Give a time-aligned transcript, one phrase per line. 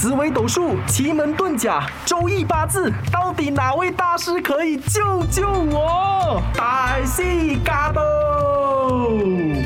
[0.00, 6.40] 紫微斗数、奇门遁甲、周易八字，到底哪位大师可以救救我？
[6.54, 9.10] 大西嘎多。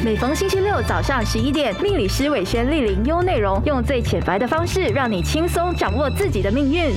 [0.02, 6.94] 每逢星期六早上十一点，命理师伟轩莅临优内容，用最浅白的方式，让你轻松掌握自己的命运。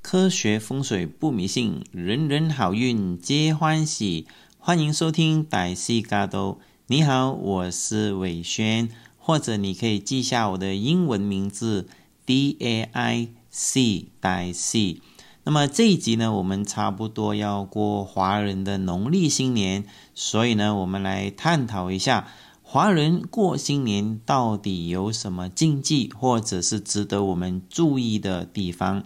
[0.00, 4.28] 科学风水不迷信，人人好运皆欢喜。
[4.60, 6.60] 欢迎收听歹西嘎多。
[6.86, 8.88] 你好，我是伟轩，
[9.28, 11.86] 或者你可以记下我的英文名字
[12.24, 15.02] D A I C D I C。
[15.44, 22.26] 那么这一集呢，我们差不多要过华人的农历新年，所以呢，我们来探讨一下
[22.62, 29.04] 华人过新年到底有什么禁忌，或者是值得我们注意的地方。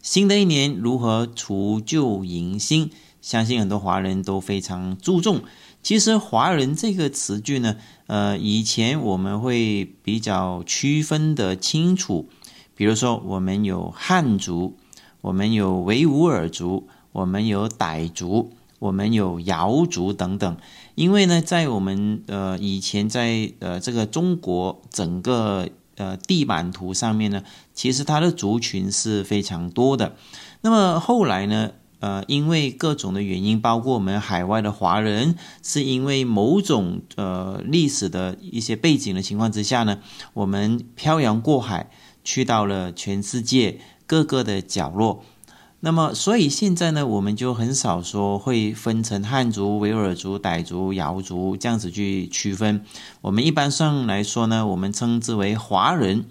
[0.00, 5.42] 新的一年如何除旧迎新，相信很多华人都非常注重。
[5.84, 7.76] 其实“华人”这个词句呢，
[8.08, 12.28] 呃，以前我们会比较区分的清楚，
[12.74, 14.76] 比如说我们有汉族。
[15.20, 20.56] 我们有维吾尔族，我们有傣族，我们有瑶族等等。
[20.94, 27.42] 因为呢，在我们呃以前在呃这个中国整个呃地版图上面呢，
[27.72, 30.14] 其实它的族群是非常多的。
[30.60, 31.70] 那么后来呢，
[32.04, 40.00] 呃，因为各种的原因，包括我们海外的华人，是因为某种呃历史的一些背景的情况之下呢，
[40.34, 41.88] 我们漂洋过海
[42.22, 43.80] 去到了全世界。
[44.06, 45.24] 各个的角落，
[45.80, 52.84] 那么所以现在呢，我们就很少说会分成汉族、维吾尔族、傣族、瑶族这样子去区分。
[53.22, 56.26] 我们一般上来说呢，我们称之为华人。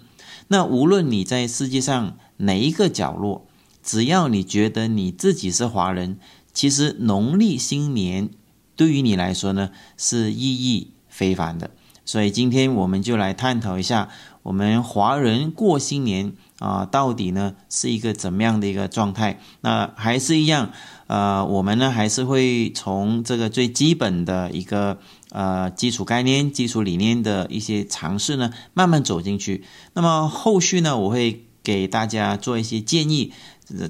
[0.46, 3.44] 那无论你在世界上哪一个角落，
[3.84, 6.18] 只要你觉得你自己是华人，
[6.52, 8.30] 其实农历新年
[8.74, 11.70] 对于你来说呢是意义非凡的。
[12.06, 14.08] 所以今天我们就来探讨一下
[14.42, 16.32] 我们华人过新年。
[16.60, 19.38] 啊，到底呢是一个怎么样的一个状态？
[19.60, 20.70] 那还是一样，
[21.08, 24.98] 呃，我们呢还是会从这个最基本的一个
[25.30, 29.64] 呃基础概念、基础理念的一些尝试呢，慢慢走进去。
[29.92, 33.32] 那么后续呢，我会给大家做一些建议，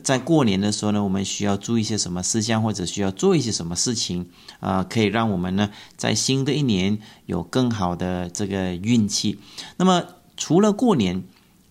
[0.02, 4.26] 在过年的时候呢，我们需要注意一些什么事项，或者需要做一些什么事情
[4.60, 9.38] 啊，可以让我们呢在新的一年有更好的这个运气。
[9.76, 10.04] 那么
[10.36, 11.24] 除了过年，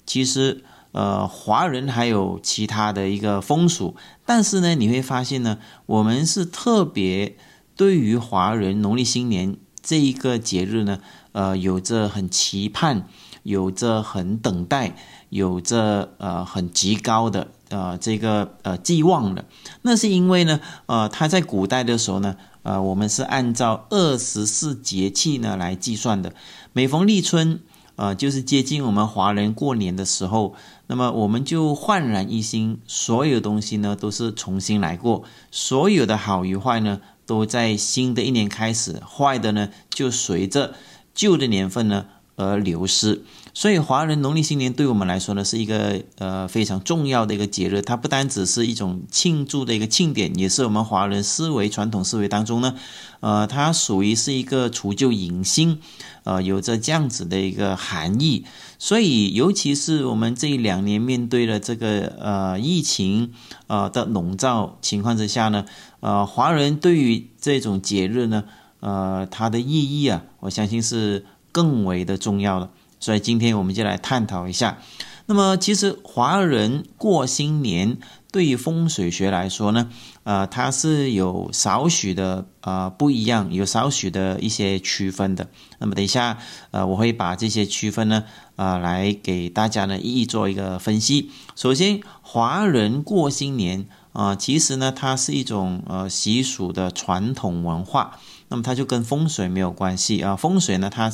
[0.06, 0.64] 其实。
[0.94, 3.96] 呃，华人还有其他的一个风俗，
[4.28, 7.36] 但是呢，你会发现呢，我们是特别
[7.76, 11.00] 对于华人农历新年这一个节日呢，
[11.32, 13.08] 呃，有着很期盼，
[13.42, 14.96] 有着很等待，
[15.30, 19.44] 有着呃很极高的呃这个呃寄望的。
[19.82, 26.34] 那是因为呢，呃，他在古代的时候呢，呃，我们是按照二十四节气呢来计算的，
[26.72, 27.60] 每逢立春。
[27.96, 30.56] 呃，就是接近我们华人过年的时候，
[30.88, 40.74] 那么我们就焕然一新，所有东西呢都是重新来过，所有的好与坏呢都在新的一年开始，坏的呢就随着
[41.14, 43.22] 旧的年份呢而流失。
[43.56, 47.84] 所以，华人农历新年对我们来说呢，是一个呃非常重要的一个节日。
[47.84, 52.74] 它不单只是一种庆祝的一个庆典，也是我们华人思维传统思维当中呢，
[53.20, 55.80] 呃，它属于是一个除旧迎新，
[56.24, 58.44] 呃，有着这样子的一个含义。
[58.80, 63.34] 所以，尤其是我们这两年面对了这个呃疫情
[63.68, 65.66] 呃的笼罩情况之下呢，
[66.00, 68.46] 呃，华人对于这种节日呢，
[68.80, 72.72] 呃，它的意义啊，我相信是更为的重要了。
[73.04, 74.78] 所以今天我们就来探讨一下。
[75.26, 77.98] 那么，其实华人过新年
[78.32, 79.90] 对于风水学来说呢，
[80.24, 85.50] 呃，它是有少许的呃不一样，有少许的一些区分的。
[85.80, 86.38] 那么，等一下，
[86.72, 88.24] 呃，我会把这些区分呢，
[88.56, 91.30] 呃，来给大家呢一一做一个分析。
[91.58, 100.38] 首先，华人过新年啊，其实呢，它是一种呃习俗的传统文化，那么它就跟风水没有关系啊。
[100.38, 101.12] 风水呢，它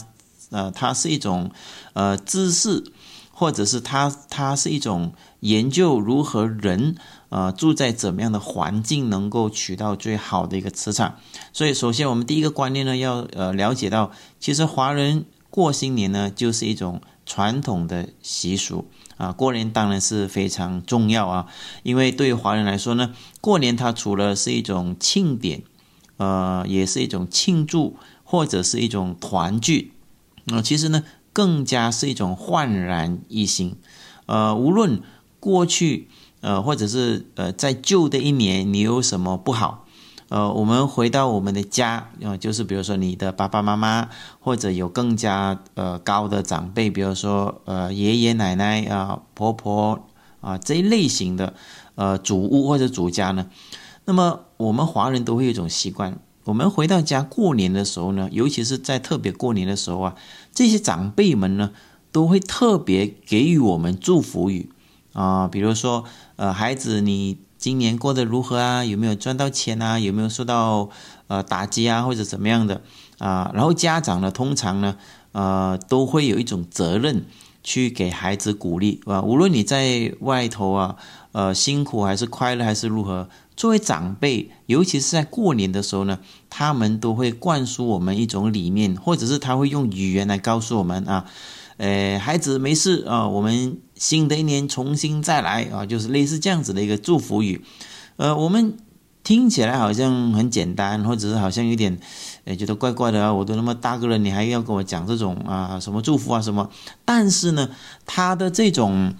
[0.49, 1.51] 呃，它是一种
[1.93, 2.83] 呃知识，
[3.31, 6.95] 或者是它它是一种研究如何人
[7.29, 11.15] 呃住在怎么样的环境能够取到最好的一个磁场。
[11.53, 18.87] 所以，首先我们第一个观念呢，要呃了解到，其实华人过新年呢，就是一种传统的习俗
[19.17, 19.31] 啊。
[19.31, 21.47] 过年当然是非常重要啊，
[21.83, 25.63] 因为对于华人来说呢，过年它除了是一种庆典，
[26.17, 29.93] 呃，也是一种庆祝或者是一种团聚。
[30.51, 33.75] 那其实呢，更加是一种焕然一新。
[34.25, 35.01] 呃，无论
[35.39, 36.09] 过去
[36.41, 39.85] 呃，或者是呃，在旧的一年你有什么不好，
[40.29, 44.09] 呃，我们回到我们的家，呃，就是比如说你的爸爸妈妈，
[44.39, 50.07] 或者有更加呃高的长辈，比如说呃爷爷奶奶啊、婆婆
[50.41, 51.53] 啊这一类型的
[51.95, 53.47] 呃祖屋或者祖家呢，
[54.05, 60.15] 那么我们华人都会有一种习惯，我们回到家过年的时候呢，尤其是在特别过年的时候啊，
[60.53, 61.71] 这些长辈们呢
[62.11, 64.69] 都会特别给予我们祝福语
[65.13, 66.03] 啊，比如说
[66.35, 67.37] 呃孩子你。
[67.59, 68.85] 今年过得如何啊？
[68.85, 69.99] 有没有赚到钱啊？
[69.99, 70.89] 有没有受到
[71.27, 72.03] 呃打击啊？
[72.03, 72.81] 或者怎么样的
[73.17, 73.51] 啊？
[73.53, 74.95] 然后家长呢，通常呢，
[75.33, 77.25] 呃，都会有一种责任
[77.61, 79.21] 去给孩子鼓励啊。
[79.21, 80.95] 无论你在外头啊，
[81.33, 83.27] 呃，辛苦还是快乐还是如何，
[83.59, 86.19] 作为长辈，尤其是在过年的时候呢，
[86.49, 91.25] 他们都会灌输我们一种理念，或者是他会用语言来告诉我们啊。
[91.75, 97.61] 呃，孩子没事啊，我们新的一年重新再来啊，就是类似这样子的一个祝福语。
[98.15, 98.77] 呃，我们
[99.25, 101.99] 听起来好像很简单，或者是好像有点，
[102.45, 103.33] 呃，觉得怪怪的啊。
[103.33, 106.69] 我都那么大个了，你还要跟我讲这种啊什么祝福啊什么？
[107.03, 107.69] 但是呢，
[108.05, 109.13] 他的这种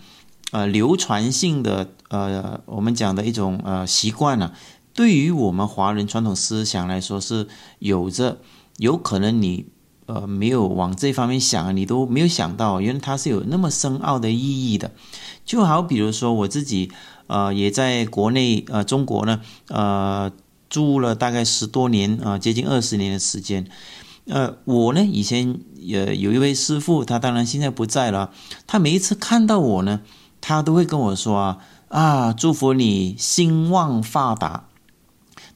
[0.51, 4.51] 呃流传性的呃，我们讲的一种呃习惯呢，
[4.93, 7.47] 对于我们华人传统思想来说是
[7.79, 8.39] 有着
[8.77, 9.67] 有可能你。
[10.11, 14.89] 呃，没有往这方面想，你都没有想到，原来它是有那么深奥的意义的。
[15.45, 16.91] 就好比如说我自己，
[17.27, 20.31] 呃，也在国内，呃，中国呢，呃，
[20.67, 23.67] 住了大概十多年，啊，接近二十年的时间。
[24.25, 28.31] 呃，我呢，以前也有一位师傅，他当然现在不在了。
[28.65, 30.01] 他每一次看到我呢，
[30.41, 31.57] 他都会跟我说啊，
[31.87, 34.65] 啊，祝福你兴旺发达。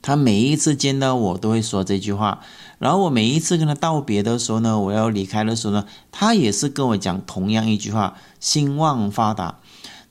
[0.02, 2.42] 他每一次见到我都会说这句话。
[2.78, 9.60] 然后我每一次跟他道别的时候呢，我要离开的时候呢，他也是跟我讲同样一句话：兴旺发达。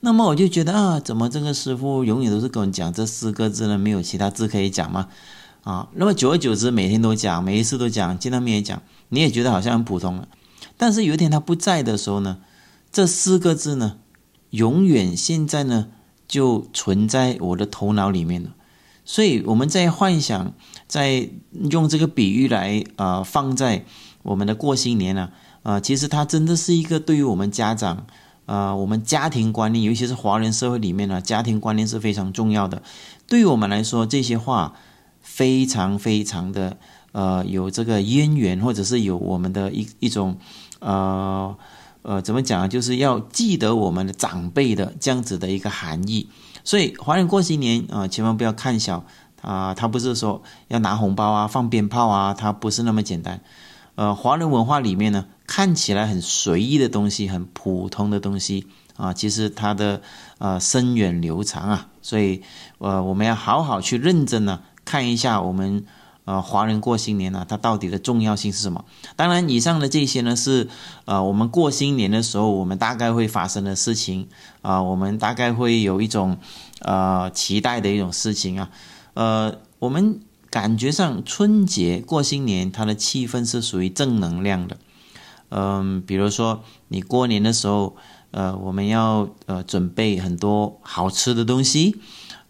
[0.00, 3.76] 那么我就觉得啊，怎么这个师傅永远都是跟我讲这四个字呢？
[3.76, 5.08] 没有其他字可以讲吗？
[5.62, 10.26] 啊，那么久而久之，每天都讲，每一次都讲，见到面也讲，你也觉得好像很普通了。
[10.76, 12.38] 但是有一天他不在的时候呢，
[12.90, 13.96] 这四个字呢，
[14.52, 15.88] 永远现在呢
[16.26, 18.54] 就存在我的头脑里面了。
[19.04, 20.54] 所以我们在幻想。
[20.88, 21.31] 在
[21.70, 23.87] 用这个比喻来啊，放在
[24.25, 25.31] 我们的过新年呢，
[25.62, 28.04] 啊，其实它真的是一个对于我们家长，
[28.44, 32.82] 啊，我们家庭观念，尤其是华人社会里面呢，家庭观念是非常重要的。
[33.26, 34.75] 对于我们来说，这些话
[35.22, 36.76] 非常非常的
[37.12, 40.37] 呃有这个渊源，或者是有我们的一一种
[40.81, 41.56] 呃
[42.02, 46.28] 呃怎么讲，就是要记得我们的长辈的这样子的一个含义。
[46.62, 49.04] 所以华人过新年啊，千万不要看小。
[49.40, 53.40] 啊，他不是说要拿红包啊、放鞭炮啊，他不是那么简单。
[53.96, 60.00] 呃，华人文化里面呢，看起来很随意的东西、很普通的东西啊，其实它的
[60.38, 61.88] 呃深远流长啊。
[62.02, 62.43] 所以，
[62.78, 65.87] 呃，我们要好好去认真呢看一下我们
[66.24, 68.84] 呃华人过新年呢，它到底的重要性是什么。
[69.16, 70.69] 当然，以上的这些呢是
[71.04, 74.28] 呃我们过新年的时候我们大概会发生的事情
[74.62, 76.38] 啊，我们大概会有一种
[76.80, 78.70] 呃期待的一种事情啊。
[79.14, 84.76] 呃，我们感觉上春节过新年，它的气氛是属于正能量的。
[85.50, 87.94] 嗯，比如说你过年的时候，
[88.30, 91.96] 呃，我们要呃准备很多好吃的东西，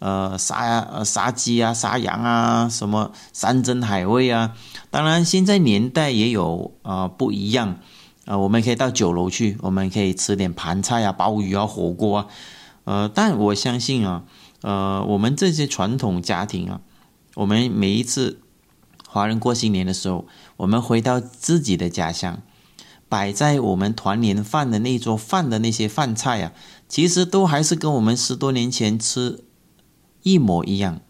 [0.05, 4.53] 呃，杀杀鸡啊，杀羊啊，什么山珍海味啊。
[4.91, 7.79] 当然，现在年代也有啊不一样
[8.25, 12.27] 啊，我们可以到酒楼去，我们可以吃点盘菜啊，鲍鱼啊，火锅啊。
[12.83, 14.25] 呃，但我相信啊。
[14.63, 16.81] 呃，我们这些传统家庭啊，
[17.37, 18.41] 我们每一次
[19.09, 22.43] 华人过新年的时候，我们回到自己的家乡，
[23.09, 26.53] 摆在我们团年饭的那桌饭的那些饭菜啊，
[26.89, 29.45] 其实都还是跟我们十多年前吃
[30.23, 31.01] 一模一样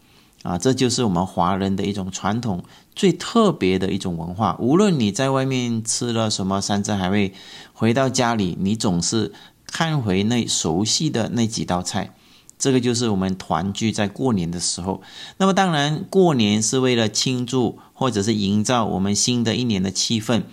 [0.43, 0.57] 啊！
[0.57, 2.63] 这就是我们华人的一种传统，
[2.95, 4.57] 最特别的一种文化。
[4.59, 7.33] 无论你在外面吃了什么山珍海味，
[7.73, 9.31] 回到家里，你总是
[9.65, 12.13] 看回那熟悉的那几道菜。
[12.59, 15.01] 这个就是我们团聚在过年的时候。
[15.37, 20.43] 那么，当然，过年是为了庆祝或者是营造我们新的一年的气氛。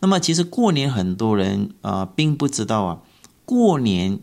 [0.00, 2.98] 那么，其实过年很多人呃并不知道啊，
[3.44, 4.20] 过年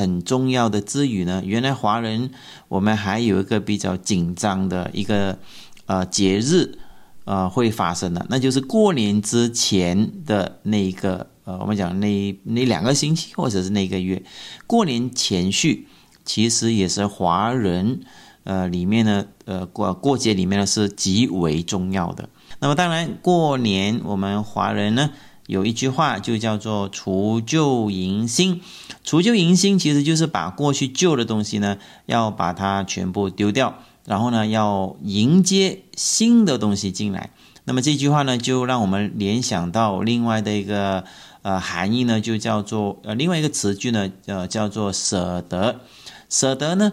[0.00, 2.30] 很重要的之余呢，原来华人
[2.68, 5.38] 我们还有一个比较紧张的一个
[5.84, 6.78] 呃节日
[7.24, 14.22] 呃会发生的，那就是过年之前的那一个呃我们讲那那两个星期或者是那个月，
[14.66, 15.86] 过年前序。
[16.22, 18.02] 其实也是华人，
[18.44, 22.28] 呃，里面呢，呃，过过节里面呢是极为重要的。
[22.60, 25.10] 那么当然，过年我们华人呢
[25.50, 28.60] 有一句话就叫做除旧迎新。
[29.02, 31.76] 除旧迎新其实就是把过去旧的东西呢
[32.06, 33.74] 要把它全部丢掉
[34.06, 37.30] 然后呢，要迎接新的东西进来。
[37.64, 41.04] 那么这句话呢，就让我们联想到另外的一个
[41.42, 45.80] 呃含义呢，就叫做呃另外一个词句呢，呃叫做舍得。
[46.28, 46.92] 舍得呢，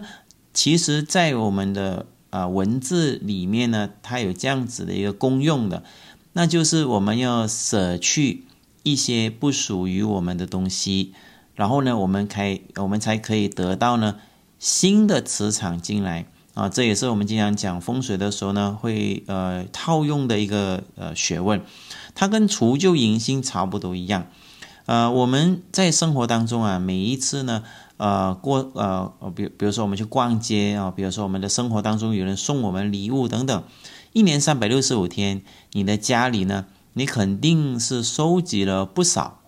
[0.52, 5.82] 其实在我们的呃文字里面呢，它有这样子的一个功用的，
[6.34, 8.44] 那就是我们要舍去
[8.92, 11.12] 一些不属于我们的东西，
[11.54, 14.16] 然后呢，我们可以我们才可以得到呢
[14.58, 16.26] 新的磁场进来。
[16.54, 21.62] 啊，这也是我们经常讲风水的时候呢，会呃套用的一个呃学问，
[22.16, 24.26] 它跟除旧迎新差不多一样。
[24.86, 27.62] 呃，我们在生活当中啊，每一次呢，
[27.96, 33.62] 呃过呃，比比如说我们去逛街啊，比如说我们的生活当中有人送我们礼物等等，
[34.12, 35.42] 一年三百六十五天，
[35.74, 36.66] 你的家里呢，
[36.98, 39.40] 你肯定是收集了不少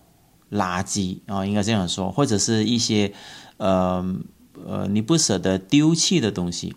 [0.49, 3.13] 垃圾啊，应该这样说，或者是一些
[3.57, 4.03] 呃
[4.65, 6.75] 呃你不舍得丢弃的东西。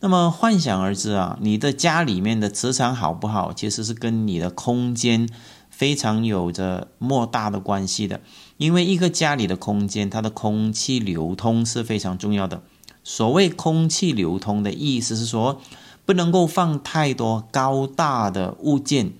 [0.00, 5.28] 那么幻想而知啊，你的家里面的磁场好不好，其实是跟你的空间
[5.70, 8.20] 非常有着莫大的关系的。
[8.56, 12.62] 因为一个家里的空间，它的空气流通是非常重要的。
[13.04, 15.60] 所谓空气流通的意思是说，
[16.04, 19.12] 不能够放太多高大的物件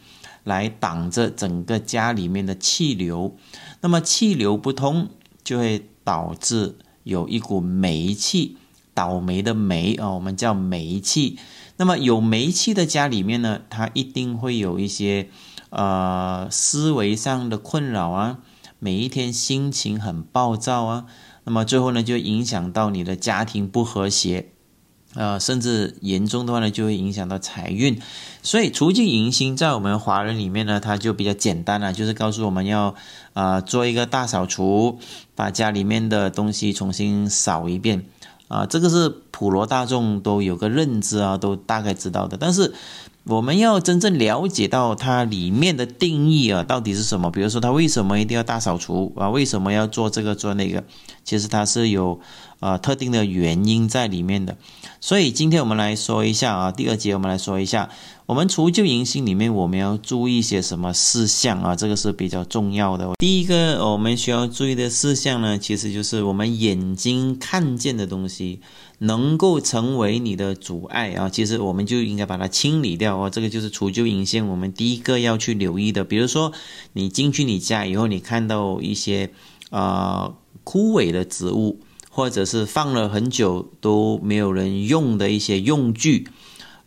[0.45, 3.37] 来挡着整个家里面的气流。
[3.81, 5.09] 那么气流不通，
[5.43, 8.57] 就会导致有一股霉气。
[8.95, 11.39] 倒霉的霉啊，我们叫霉气。
[11.79, 15.31] 那么有霉气的家里面呢，它一定会有一些
[15.71, 18.41] 呃思维上的困扰啊，
[18.79, 21.07] 每一天心情很暴躁啊。
[21.45, 24.52] 那么最后呢，就影响到你的家庭不和谐，
[25.15, 28.01] 呃，甚至严重的话呢，就会影响到财运。
[28.43, 32.95] 所以除旧迎新在我们华人里面呢，它就比较简单了，就是告诉我们要
[33.35, 34.99] 啊做一个大扫除，
[35.35, 38.05] 把家里面的东西重新扫一遍。
[38.49, 42.37] 啊，这个是普罗大众都有个认知啊，都大概知道的。
[42.37, 42.75] 但是
[43.25, 47.31] 我们要真正了解到它里面的定义啊，到底是什么？
[47.31, 49.31] 比如说，它为什么一定要大扫除啊？
[49.31, 50.85] 为什么要做这个做那个？
[51.25, 52.21] 其实它是有
[52.63, 54.57] 呃特定的原因在里面的。
[55.03, 57.91] 所以今天我们来说一下啊，第二节我们来说一下。
[58.25, 61.77] 我们除旧迎新里面，我们要注意一些什么事项啊？
[61.77, 63.11] 这个是比较重要的。
[63.19, 68.61] 第一个我们需要注意的事项呢，其实就是我们眼睛看见的东西
[68.99, 73.29] 能够成为你的阻碍啊，其实我们就应该把它清理掉哦。
[73.29, 76.05] 这个就是除旧迎新，我们第一个要去留意的。
[76.05, 76.53] 比如说，
[76.95, 79.31] 你进去你家以后，你看到一些
[79.71, 80.33] 呃
[80.65, 81.81] 枯萎的植物，
[82.15, 86.29] 或者是放了很久都没有人用的一些用具。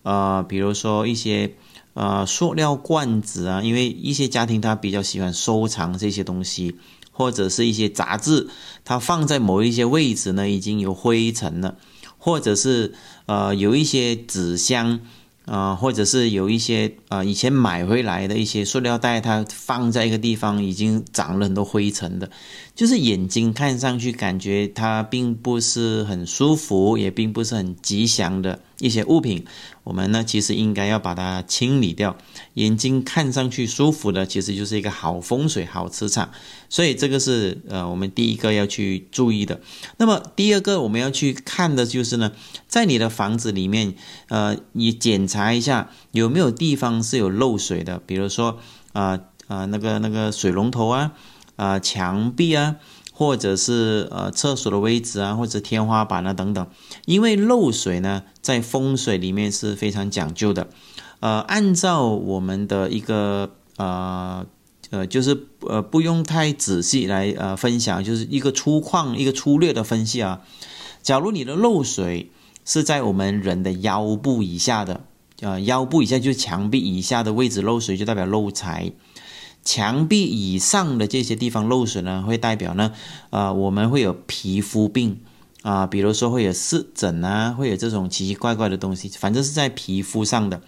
[0.04, 1.56] 呃，比如说一些
[1.96, 6.76] 呃塑料罐子啊，因为一些家庭他比较喜欢收藏这些东西，
[7.12, 8.48] 或者是一些杂志，
[8.84, 11.76] 它放在某一些位置呢，已经有灰尘了，
[12.20, 12.94] 或者是
[13.26, 15.00] 呃有一些纸箱。
[15.46, 22.32] 啊，或者是有一些啊，以前买回来的一些塑料袋，它放在一个地方已经长了很多灰尘的，
[22.76, 29.46] 就是眼睛看上去感觉它并不是很舒服，也并不是很吉祥的一些物品，
[29.86, 32.18] 我们呢其实应该要把它清理掉。
[32.56, 36.32] 眼睛看上去舒服的，其实就是一个好风水、好磁场，
[36.68, 39.62] 所以这个是呃我们第一个要去注意的。
[39.98, 42.34] 那么第二个我们要去看的就是呢，
[42.68, 43.96] 在你的房子里面，
[44.28, 48.60] 呃，你检查一下有没有地方是有漏水的，比如说
[48.92, 51.14] 啊啊那个那个水龙头啊
[51.56, 52.76] 啊墙壁啊，
[53.14, 56.68] 或者是呃厕所的位置啊，或者天花板啊等等，
[57.06, 60.68] 因为漏水呢，在风水里面是非常讲究的。
[61.22, 64.46] 呃，按照我们的一个呃
[64.92, 70.42] 呃，就是呃不用太仔细来呃分享，就是一个粗犷、一个粗略的分析啊。
[71.02, 72.30] 假如你的漏水
[72.66, 75.02] 是在我们人的腰部以下的，
[75.40, 78.92] 呃腰部以下就是墙壁以下的位置漏水，就代表漏财；
[79.66, 82.94] 墙壁以上的这些地方漏水呢，会代表呢，
[83.32, 85.20] 呃我们会有皮肤病
[85.64, 90.62] 啊，比如说会有湿疹啊，会有这种奇奇怪怪的东西，反正是在皮肤上的。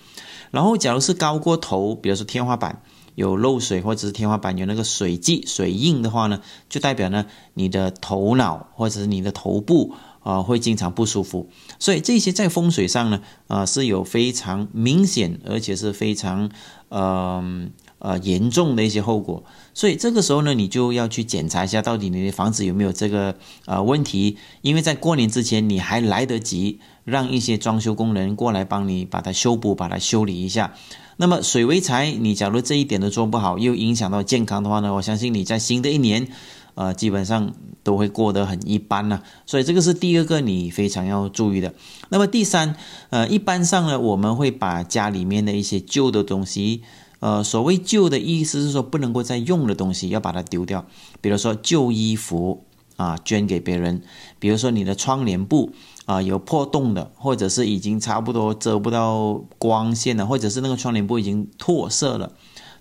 [0.50, 2.82] 然后，假如是高过头，比如说天花板
[3.16, 11.50] 有漏水，或者是天花板有那个水迹、水印的话呢，就代表呢你的头脑或者是你的头部啊会经常不舒服。
[11.78, 16.50] 所以这些在风水上呢啊是有非常明显，而且是非常
[16.90, 17.68] 呃
[18.00, 19.44] 呃严重的一些后果。
[19.74, 23.36] 所以这个时候呢，你就要去检查一下，到底你的房子有没有这个
[23.66, 26.80] 呃问题，因为在过年之前你还来得及。
[27.08, 30.74] 让一些装修工人过来帮你把它修补、把它修理一下。
[31.16, 34.94] 那么水为财，你假如这一点都做不好，又影响到健康的话呢？
[34.94, 36.28] 我相信你在新的一年，
[36.76, 39.22] 呃，基本上都会过得很一般呢。
[39.46, 41.74] 所以这个是第二个你非常要注意的。
[42.10, 42.76] 那么第三，
[43.10, 46.84] 呃，一般上呢，我们会把家里面的一些旧的东西，
[47.20, 50.86] 呃，所谓旧的意思是说不能够再用的东西，要把它丢掉。
[51.22, 54.02] 比如说旧衣服啊，捐给别人；
[54.40, 55.72] 比如说你的窗帘布
[56.06, 62.32] 啊，有破洞的，或者是已经差不多遮不到光线了，或者是那个窗帘布已经脱色了。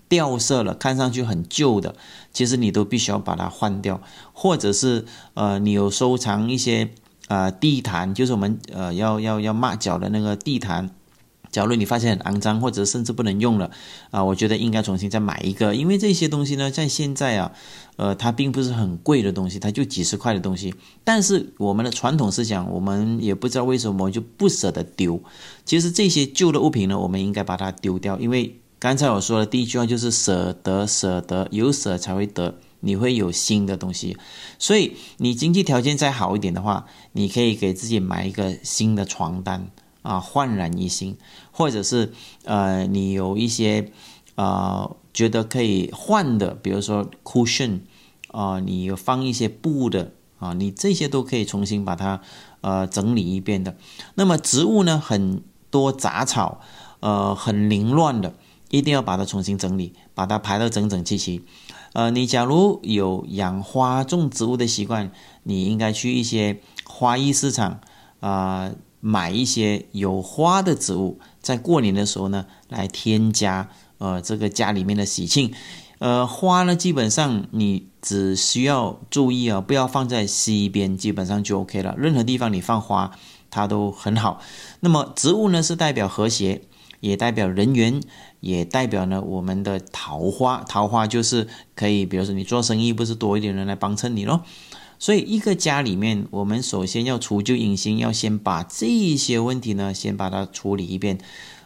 [0.09, 1.93] 掉色了，看上去很旧的，
[2.31, 3.99] 其实你都必须要把它换掉，
[4.31, 5.03] 或者是
[5.33, 6.91] 呃，你有收藏一些
[7.27, 10.91] 呃地毯，就是我们呃要要要抹脚的那个地毯，
[11.57, 13.71] 假如你发现很肮脏，或者甚至不能用了
[14.11, 17.51] 啊，我觉得应该重新再买一个，因为这些东西呢，在现在啊，
[17.95, 25.19] 呃，它并不是很贵的东西，它就几十块的东西，但是我们的传统思想，我们也不知道为什么就不舍得丢，
[25.65, 28.59] 其实这些旧的物品呢，我们应该把它丢掉，因为。
[28.79, 34.15] 刚才我说的第一句话就是舍得，舍得有舍才会得，你会有新的东西。
[34.59, 39.71] 所以你经济条件再好一点的话，你可以给自己买一个新的床单
[40.07, 41.17] 啊，焕然一新，
[41.51, 42.13] 或者是
[42.45, 43.91] 呃，你有一些
[44.35, 47.81] 呃觉得可以换的，比如说 cushion
[48.29, 52.21] 啊，你有放一些布的啊，你这些都可以重新把它
[52.61, 53.75] 呃整理一遍的。
[54.15, 56.61] 那么植物呢，很多杂草，
[57.01, 58.33] 呃，很凌乱的。
[58.69, 61.41] 一定要把它重新整理，把它排得整整齐齐。
[61.93, 65.09] 呃，你假如有养花种植物的习惯，
[65.43, 67.79] 你应该去一些花艺市场
[68.19, 68.69] 啊，
[69.07, 75.53] 买一些有花的植物，在过年的时候呢，来添加呃这个家里面的喜庆。
[75.99, 81.95] 呃，花呢，基本上你只需要注意啊，不要放在西边，基本上就 OK 了。
[81.97, 83.11] 任何地方你放花，
[83.49, 84.41] 它都很好。
[84.81, 86.63] 那么植物呢，是代表和谐。
[86.99, 88.01] 也代表人缘，
[88.39, 90.63] 也代表呢我们的桃花。
[90.67, 94.41] 桃花就是可以，比如说你做生意，不是多一点人来帮衬你咯。
[94.99, 101.19] 所以一个家里面，我们首先要除旧迎新，要先把这些问题呢，先把它处理一遍。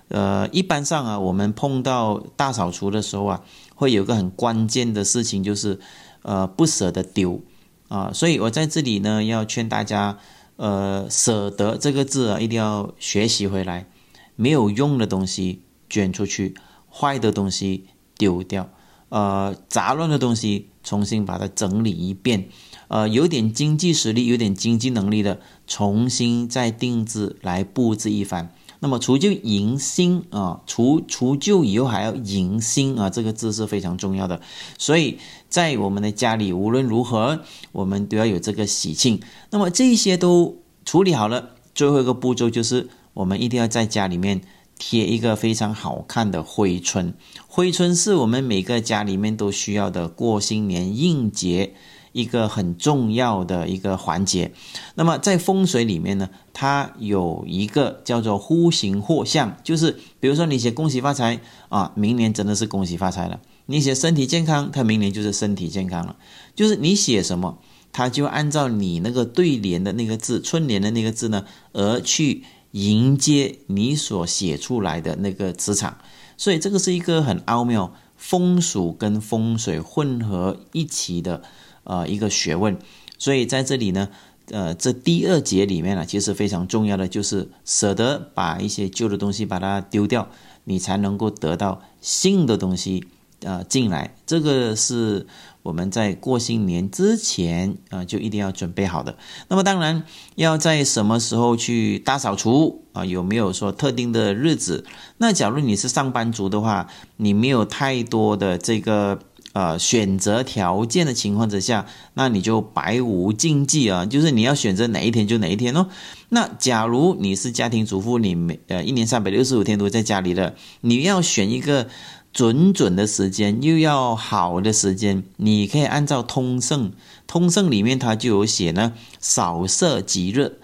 [0.10, 3.44] 呃，一般上啊，我们碰到大扫除的时候啊，
[3.76, 5.80] 会有个很关键的事情，就是
[6.24, 7.42] 呃不舍得丢
[7.88, 8.12] 啊。
[8.14, 10.18] 所以我在这里呢，要劝大家，
[10.58, 13.88] 呃，舍得这个字啊，一定要学习回来。
[14.36, 16.56] 没有用的东西捐出去，
[16.92, 17.86] 坏的东西
[18.18, 18.70] 丢掉，
[19.12, 22.48] 呃，杂乱的东西重新把它整理一遍，
[22.88, 28.54] 呃，有点经济实力、有点经济能力的，重新再定制来布置一番。
[28.80, 34.40] 那么除旧迎新啊，除除旧以后还要迎新啊，这个字是非常重要的。
[34.78, 35.20] 所以
[35.50, 37.42] 在我们的家里，无论如何，
[37.74, 39.20] 我们都要有这个喜庆。
[39.50, 42.90] 那么这些都处理好了，最后一个步骤就是。
[43.14, 44.40] 我们一定要在家里面
[44.84, 47.14] 贴一个非常好看的挥春。
[47.48, 51.76] 挥春是我们每个家里面都需要的过新年应节
[52.14, 54.52] 一个很重要的一个环节。
[54.96, 61.40] 那么在风水里面呢，它有一个叫做“呼形获相”，就是比如说你写“恭喜发财”
[61.70, 66.16] 啊，明年真的是恭喜发财了；你写“身体健康”，它明年就是身体健康了。
[66.56, 67.60] 就是你写什么，
[67.92, 72.44] 它就按照你那个对联的那个字、春联的那个字呢而去。
[72.72, 75.98] 迎接你所写出来的那个磁场，
[76.38, 81.44] 所以这个是一个很奥妙，风俗跟风水混合一起的
[81.84, 82.78] 呃一个学问。
[83.18, 84.10] 所以在这里呢，
[84.50, 90.30] 呃，这第二节里面呢，其实非常重要的就是舍得把一些旧的东西把它丢掉，
[90.64, 93.06] 你才能够得到新的东西
[93.42, 94.16] 呃进来。
[94.26, 95.28] 这个是。
[95.64, 99.16] 我们在过新年之前啊，就一定要准备好的。
[99.48, 100.02] 那么当然
[100.34, 103.06] 要在什么时候去大扫除啊？
[103.06, 104.84] 有没有说特定的日子？
[105.20, 109.20] 那假如你是上班族的话，你没有太多的这个
[109.54, 115.86] 呃选择条件的情况之下，那你就百无禁忌啊，就是你要选择哪一天就哪一天哦。
[116.30, 121.88] 那假如你是家庭主妇，你每呃一年三百六十五天都在家里的，你要选一个。
[122.34, 126.94] 准准的时间又要好的时间，你可以按照通胜，
[127.28, 130.60] 通胜里面它就有写呢，扫射吉日，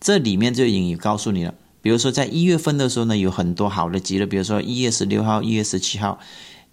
[0.00, 1.54] 这里面就已经告诉你了。
[1.80, 6.18] 比如说在一月份的时候呢，有很多好的吉日，比如说一月十六号、一月十七号、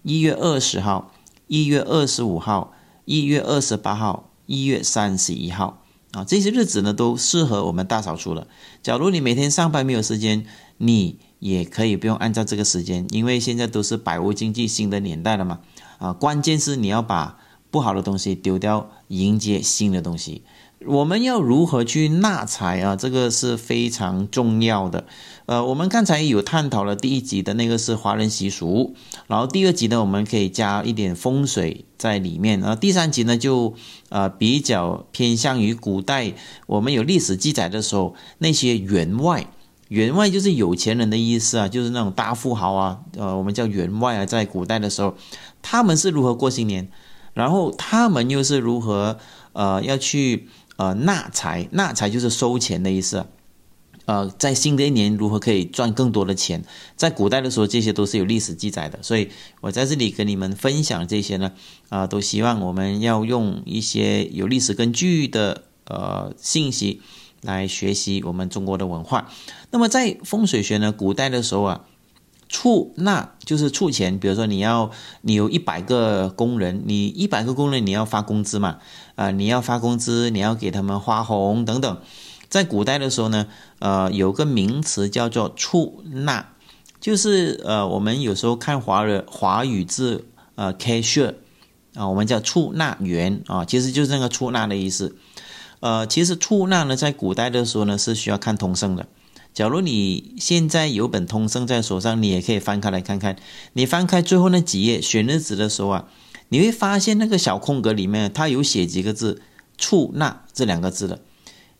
[0.02, 1.12] 一月二十号、
[1.46, 2.72] 一月二十五号、
[3.04, 8.48] 一月二十八号、一月三十一号啊，这些日子呢都适合我们大扫除了。
[8.82, 10.44] 假如你每天上班没有时间，
[10.78, 11.18] 你。
[11.40, 15.58] 也可以不用按照这个时间，因为现在都是百无禁忌新的年代了嘛。
[15.98, 17.38] 啊，关键是你要把
[17.70, 20.42] 不好的东西丢掉，迎接新的东西。
[20.86, 22.96] 我们要如何去纳财啊？
[22.96, 25.04] 这个是非常重要的。
[25.44, 28.94] 呃，我们刚才有探讨了第一集的那个是华人习俗，
[29.26, 33.74] 然后第二集呢，我们可以加一点风水在里面，然后第三集呢就
[34.08, 36.32] 呃比较偏向于古代
[36.66, 39.46] 我们有历史记载的时候那些员外，
[39.90, 45.14] 员外就是有钱人的意思啊，就是那种大富豪啊，呃，我们叫员外啊，在古代的时候
[45.62, 46.90] 他们是如何过新年，
[47.34, 49.18] 然后他们又是如何
[49.52, 50.48] 呃要去。
[50.76, 53.26] 呃，纳财，纳财就是收钱的意思。
[54.06, 56.64] 呃，在新的一年如何可以赚更多的钱？
[56.96, 58.98] 在古代的时候，这些都是有历史记载的。
[59.02, 59.28] 所以
[59.60, 61.52] 我在这里跟你们分享这些呢，
[61.90, 67.02] 啊，都希望我们要用一些有历史根据的呃信息
[67.42, 69.28] 来学习我们中国的文化。
[69.70, 71.84] 那么在风水学呢，古代的时候啊。
[72.52, 78.78] 处纳就是处钱，比如说你要你有一百个工人，你一百个工人你要发工资嘛，
[79.14, 81.98] 啊，你要发工资，你要给他们花红等等。
[82.48, 83.46] 在古代的时候呢，
[83.78, 86.48] 呃，有个名词叫做处纳，
[87.00, 90.24] 就是呃，我们有时候看华人华语字，
[90.56, 91.36] 呃，cashier
[91.94, 95.14] 啊，我们叫处纳员啊，其实就是那个处纳的意思。
[95.78, 99.06] 呃，其实处纳呢，在古代的时候呢，是需要看通胜的。
[99.52, 103.36] 假如你现在有本通胜在手上，你也可以翻开来看看。
[103.72, 106.08] 你翻开最后那几页选日子的时候啊，
[106.50, 109.42] 你会发现那个小空格里面它有写几个字
[109.76, 111.20] “出纳”这两个字的。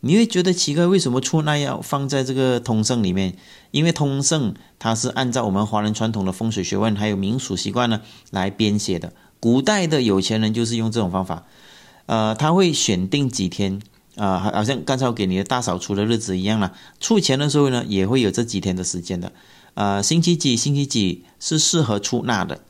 [0.00, 3.36] 你会觉得奇怪，为什么“出纳”要放在这个通胜里面？
[3.70, 9.12] 因为通胜它是按照我们华人传统的风水学问还有民俗习惯呢来编写的。
[9.38, 11.46] 古代的有钱人就是用这种方法，
[12.06, 13.80] 呃，他会选定几天。
[14.16, 16.72] 啊，好，好像刚才我给你的大扫除的日子一样了。
[16.98, 19.32] 出钱的时候呢，也会有这几天的时间的。
[19.74, 22.60] 呃，星期几，星期几是适合出纳的。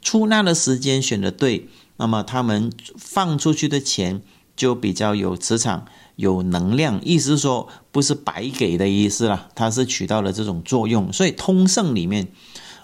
[0.00, 4.22] 出纳的时间选的对，那么他们放出去的钱
[4.54, 7.00] 就比较有磁场、有能量。
[7.04, 11.12] 意思是说，不是白给的意思了，它是起到了这种作用。
[11.12, 12.28] 所以通胜里面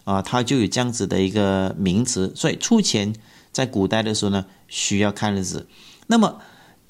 [0.02, 2.32] 啊，它就有这样子的一个名词。
[2.34, 3.14] 所以出钱
[3.52, 5.68] 在古代的时候呢，需要看日子。
[6.08, 6.38] 那么。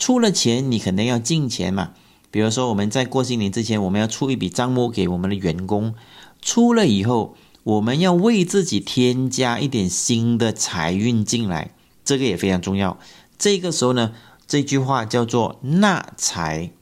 [0.03, 1.93] 出了钱，你肯定要进钱嘛。
[2.33, 5.95] 比如说，我们在过新年之前，我们要出一笔账目给我们的员工。
[6.41, 11.71] 出了以后，我们要为自己添加一点新的财运进来，
[12.05, 12.99] 这个也非常重要。
[13.38, 14.12] 这个时候呢，
[14.45, 16.73] 这句话叫做纳财。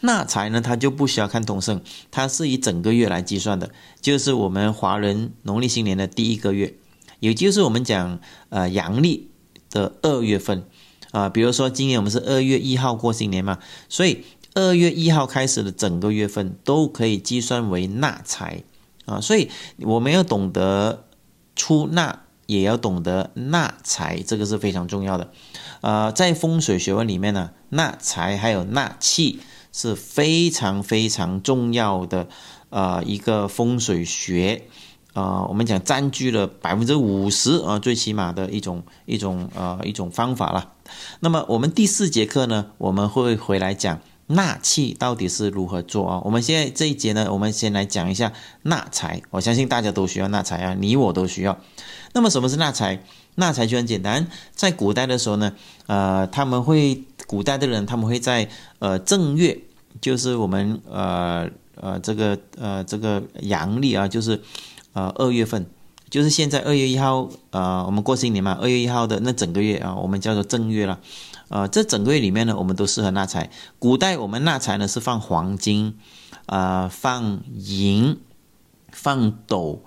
[0.00, 3.70] 纳财呢，它就不需要看通胜，它是以整个月来计算的，
[4.02, 6.74] 就是我们华人农历新年的第一个月，
[7.20, 8.20] 也就是我们讲
[8.50, 9.30] 呃阳历
[9.70, 10.66] 的二月份。
[11.12, 18.64] 啊，比如说今年我们是二月一号过新年嘛，所以二月一号开始的整个月份都可以计算为纳财
[19.04, 19.48] 啊，所以
[19.78, 21.04] 我们要懂得
[21.54, 25.30] 出纳，也要懂得纳财，这个是非常重要的。
[25.80, 29.40] 呃，在风水学问里面呢，纳财还有纳气
[29.72, 32.28] 是非常非常重要的
[32.70, 34.64] 呃一个风水学。
[35.14, 40.72] 呃，我们讲占据了百分之五十啊，最起码的一种一种呃一种方法了。
[41.20, 46.20] 那么我们第四节课呢，我们会回来讲纳气到底是如何做啊？
[46.24, 49.22] 我们现在这一节呢，我们先来讲一下纳财。
[49.30, 51.58] 我相信大家都需要纳财啊，你我都需要。
[52.12, 53.04] 那么什么是纳财？
[53.34, 55.52] 纳财就很简单，在古代的时候呢，
[55.86, 59.58] 呃，他们会古代的人他们会在呃正月，
[60.00, 64.40] 就是我们呃呃这个呃这个阳历啊，就是。
[64.94, 65.64] 呃，二月份
[66.12, 71.00] 就是现在二月一号，呃，我们过新年嘛，二月一号的那整个月啊，我们叫做正月了。
[71.48, 73.48] 呃，这整个月里面呢，我们都适合纳财。
[73.78, 75.96] 古代我们纳财呢是放黄金，
[76.44, 78.18] 啊，放银，
[78.90, 79.84] 放斗，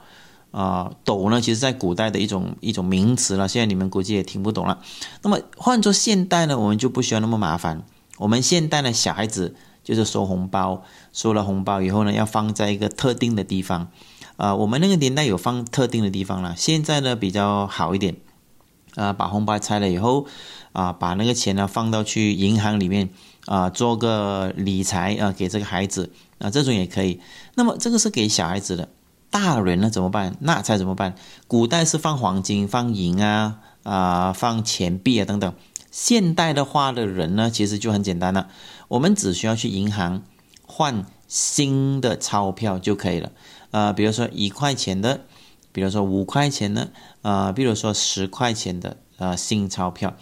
[0.49, 4.81] 啊，斗呢其实在古代的一种一种名词了，现在你们估计也听不懂了。
[5.21, 7.83] 那么换作现代呢，我们就不需要那么麻烦。
[8.17, 10.81] 我们现代的小孩子就是收红包，
[11.13, 13.91] 收了红包以后呢，要放在一个特定的地方。
[14.37, 18.15] 啊，我们那个年代有放特定的地方了，现在呢比较好一点，
[18.95, 20.27] 啊，把红包拆了以后，
[20.73, 23.09] 啊，把那个钱呢放到去银行里面，
[23.45, 27.19] 啊，做个理财啊，给这个孩子，啊，这种也可以。
[27.55, 28.89] 那么这个是给小孩子的，
[29.29, 30.35] 大人呢怎么办？
[30.41, 31.15] 那才怎么办？
[31.47, 35.53] 古代是放黄金、放银啊，啊，放钱币啊等等。
[35.91, 38.49] 现代的话的人呢，其实就很简单了，
[38.89, 40.23] 我们只需要去银行
[40.65, 43.31] 换新的钞票就可以了。
[43.75, 45.25] 呃，比如说一块钱的，
[45.73, 46.91] 比如说五块钱的，
[47.23, 50.15] 呃，比如说十块钱的，呃，新钞票，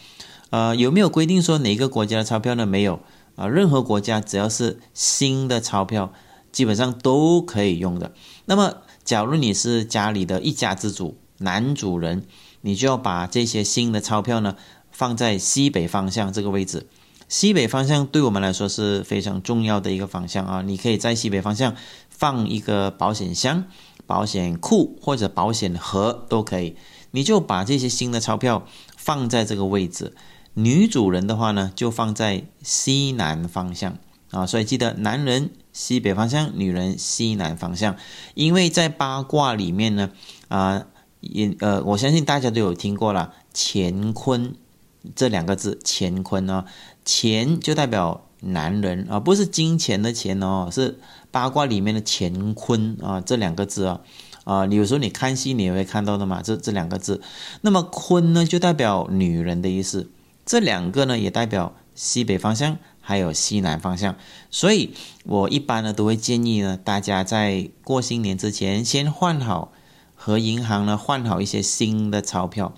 [0.50, 2.66] 呃，有没有规定说哪个国家的钞票呢？
[2.66, 3.00] 没有，
[3.36, 6.12] 啊，任何国家只要是新的钞票，
[6.52, 8.14] 基本上都可以用的。
[8.46, 12.26] 那么，假如你是家里的一家之主，男主人，
[12.62, 14.56] 你就要把这些新的钞票呢
[14.92, 16.88] 放在西北方向这个位置。
[17.30, 20.62] 西北方向对我们来说是非常重要的一个方向啊！
[20.62, 21.74] 你可以在西北方向
[22.18, 23.66] 放一个保险箱、
[24.06, 26.76] 保险库或者保险盒都可以。
[27.12, 30.16] 你就把这些新的钞票放在这个位置。
[30.54, 33.98] 女主人的话呢，就放在西南方向
[34.32, 34.46] 啊。
[34.46, 37.96] 所以记得，男人西北方向，女人西南方向。
[38.36, 40.12] 因为在八卦里面呢，
[40.48, 40.86] 啊，
[41.22, 44.56] 也呃，我相信大家都有听过了“乾坤”
[45.16, 46.66] 这两个字，“乾坤”呢。
[47.06, 51.00] 钱就代表男人啊，不是金钱的钱哦，是
[51.34, 54.02] 八卦里面的乾坤啊，这两个字啊，
[54.44, 57.22] 啊，你有时候你看戏你也会看到的嘛，这这两个字。
[57.62, 60.12] 那么坤呢，就代表女人的意思，
[60.46, 64.16] 这两个呢也代表西北方向还有西南方向。
[64.52, 64.94] 所以
[65.26, 69.72] 我一般呢都会建议呢，大家在过新年之前先换好
[70.14, 72.76] 和银行呢换好一些新的钞票。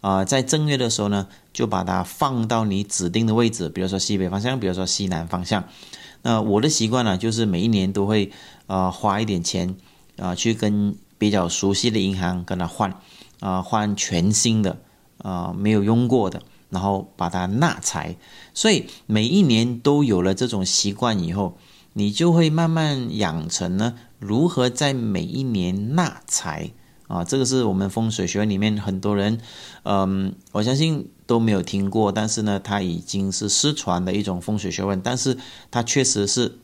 [0.00, 5.64] 啊，在正月的时候呢，就把它放到你指定的位置，比如说西北方向，比如说西南方向。
[6.22, 8.30] 那我的习惯呢，就是每一年都会
[8.66, 9.76] 呃花一点钱
[10.16, 12.94] 啊，去跟比较熟悉的银行跟他换
[13.40, 14.78] 啊，换全新的
[15.18, 18.16] 啊，没有用过的，然后把它纳财。
[18.54, 21.56] 所以每一年都有了这种习惯以后，
[21.94, 26.70] 你就会慢慢养成呢，如何在每一年纳财。
[27.08, 29.40] 啊，这个是我们风水学里面很多人，
[29.82, 35.36] 嗯，我相信都没有听过，但是呢，它已经是失传的一种风水学问，但是
[35.70, 36.58] 它确实是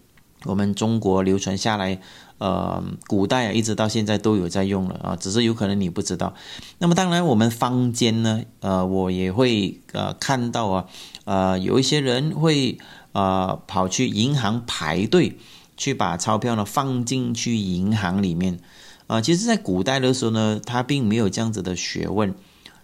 [0.45, 1.99] 我们中国流传下来，
[2.37, 6.35] 呃，古代啊一直到现在都有在用了啊，只是有可能你不知道。
[6.77, 10.85] 那么当然，我们坊间呢，呃，我也会呃看到啊，
[11.25, 12.77] 呃，有一些人会
[13.13, 15.39] 呃跑去银行排队，
[15.79, 18.61] 去把钞票呢放进去银行里面。
[19.07, 22.35] 啊，其实，在古代的时候呢，它并没有这样子的学问。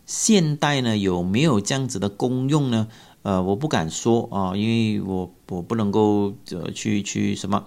[0.04, 2.88] 现代呢，有没有这样子的功用呢？
[3.22, 7.64] 呃，我不敢说啊，因为我我不能够呃去去什么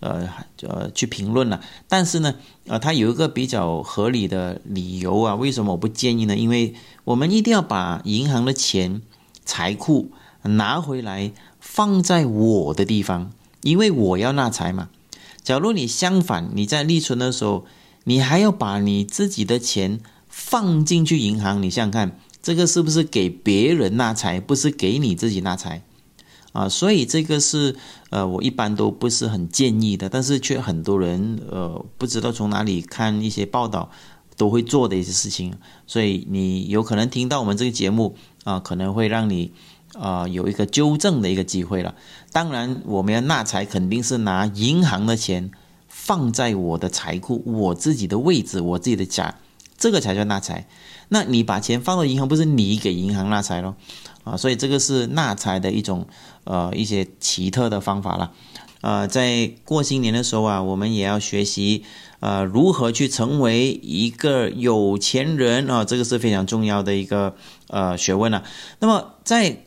[0.00, 0.28] 呃
[0.62, 1.60] 呃去评论了。
[1.88, 2.34] 但是呢，
[2.66, 6.36] 呃，它有一个比较合理的理由啊，为什么我不建议呢？
[6.36, 9.02] 因为我们一定要把银行的钱
[9.44, 10.10] 财库
[10.42, 13.32] 拿回来放在我的地方，
[13.62, 14.88] 因为我要纳财嘛。
[15.42, 17.64] 假如你相反，你在立春的时候。
[18.08, 25.82] 你还要把你自己的钱放进去银行，你想想看，这个是不是给别人纳财，不是给你自己纳财
[26.52, 26.66] 啊？
[26.70, 27.76] 所以这个是
[28.08, 33.90] 呃，我一般都不是很建议的，但是却很多人呃，不知道从哪里看一些报道
[34.38, 35.52] 都会做的一些事情，
[35.86, 39.52] 所以你有可能听到我们这个节目啊，可能会让你
[39.92, 41.94] 啊有一个纠正的一个机会了。
[42.32, 45.50] 当然，我们要纳财，肯定是拿银行的钱。
[46.08, 49.34] 放在我的财库，我自己的位置，我自己的家，
[49.76, 50.66] 这个才叫纳财。
[51.10, 53.76] 那你把钱放到银行，不是你给银行纳财咯？
[54.24, 54.34] 啊？
[54.34, 56.06] 所以这个是纳财的一种
[56.44, 58.32] 呃一些奇特的方法了。
[58.80, 61.84] 呃，在过新年的时候啊，我们也要学习
[62.20, 67.34] 呃如何去成为一个有钱人啊，这个是非常重要的一个
[67.66, 68.44] 呃学问了。
[68.78, 69.64] 那么在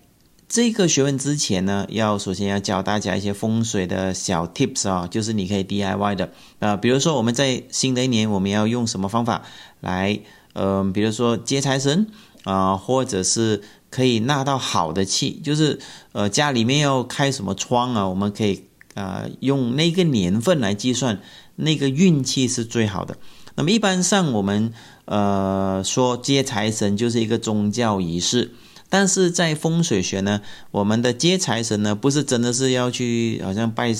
[0.51, 9.43] 这个学问之前呢，要首先要教大家一些风水的小 tips 啊，就是你可以 DIY 的啊，比如说我们在新的一年我们要用什么方法
[9.79, 10.19] 来，
[10.51, 12.07] 嗯，比如说接财神
[12.43, 15.79] 啊，或者是可以纳到好的气，就是
[16.11, 21.21] 呃家里面要开什么窗啊，我们可以啊用那个年份来计算
[21.55, 23.15] 那个运气是最好的。
[23.55, 24.73] 那么一般上我们
[25.05, 28.51] 呃说接财神就是一个宗教仪式。
[28.91, 33.95] 但是在风水学呢，我们的接财神呢，不是真的是要去好像拜，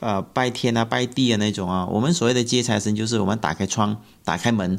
[0.00, 1.86] 呃拜天啊拜地啊那种啊。
[1.86, 4.78] 我们所谓的接财神，就是我们打开窗、打开门，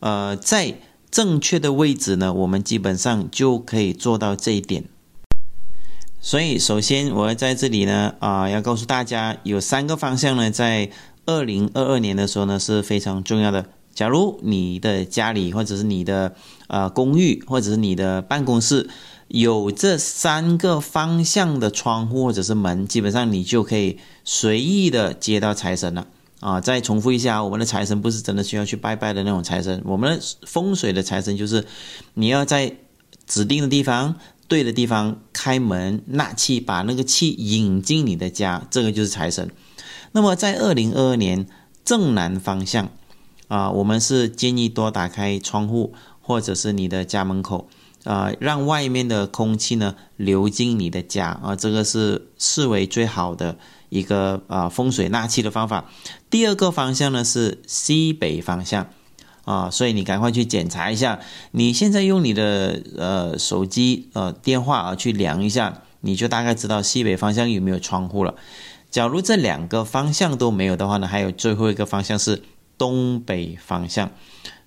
[0.00, 0.74] 呃，在
[1.12, 4.82] 正确的位置呢，我们基本上就可以做到这一点。
[6.20, 10.90] 所以，首先我要在这里呢，啊，要告诉大家，有三个方向呢，在
[11.26, 13.66] 二零二二年的时候呢是非常重要的。
[13.94, 16.34] 假如你的家里或者是你的
[16.66, 18.90] 呃公寓或者是你的办公室
[19.28, 26.06] 有这三个方向的窗户或者是门，基本上你就可以随意的接到财神了
[26.40, 26.60] 啊！
[26.60, 31.64] 再重复一下，我们的财神不是真的需要去拜拜的那种财神，我们的风水的财神就是
[32.14, 32.76] 你要在
[33.26, 34.16] 指定的地方、
[34.48, 39.50] 对的地方开门纳气，把那个气引进你的家，这个就是财神。
[40.12, 41.46] 那么在二零二二年
[41.84, 42.90] 正南方向。
[43.54, 47.68] 啊，我们是建议多打开窗户，或者是你的家门口，
[48.02, 53.56] 啊，让外面的空气呢流进你的家啊，这个是视为最好的
[53.90, 55.84] 一个啊风水纳气的方法。
[56.28, 58.88] 第二个方向呢是西北方向
[59.44, 61.20] 啊，所以你赶快去检查一下，
[61.52, 68.34] 你现在用你的呃手机呃电话啊去量一下，你就大概知道西北方向有没有窗户了。
[68.90, 72.42] 假如这两个方向都没有的话呢，还有最后一个方向是
[72.78, 74.10] 东北方向。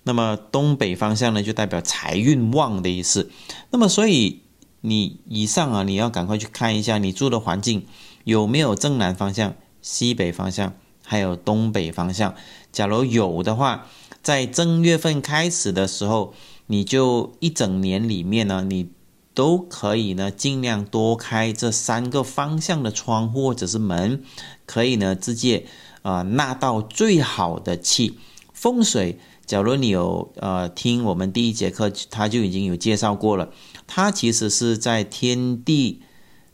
[0.04, 3.30] 那么东北方向呢，就代表财运旺的意思。
[3.70, 4.40] 那么所以
[4.80, 7.84] 你以上啊，你要赶快去看一下你住的环境
[8.24, 12.34] 有没有正南方向、西北方向，还有东北方向。
[12.72, 13.86] 假如有的话，
[14.22, 16.32] 在正月份开始的时候，
[16.66, 18.90] 你就一整年里面呢，你
[19.34, 24.22] 都可以呢，尽量多开这三个方向的窗户或者是门，
[24.64, 25.66] 可以呢，直接
[26.02, 28.18] 啊纳到最好的气
[28.52, 29.18] 风水。
[29.46, 33.50] 假如你有呃听我们第一节课，他就已经有介绍过了。
[33.86, 36.02] 它其实是在天地